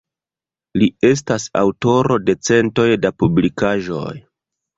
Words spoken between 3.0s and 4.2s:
da publikaĵoj.